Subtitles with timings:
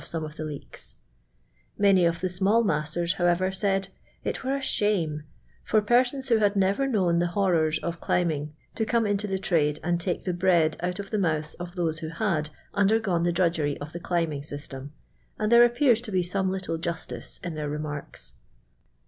[0.11, 0.95] mie of the leeks.
[1.79, 2.65] M.my of tiie smai!
[2.65, 3.83] master.*, however, said••
[4.27, 5.21] it v.ere a shame"
[5.63, 9.37] for p«rii.ns who had n 'ver known the horrors of cliiiilung to come into the
[9.37, 9.99] trade am!
[9.99, 13.93] tak" the bread out of lh«' ujoiiths of those who had undergone the drudgery of
[13.93, 14.55] the ciunbing ty.
[14.57, 14.91] %tom:
[15.37, 18.33] and there appears to be somi' little justice in their remarks.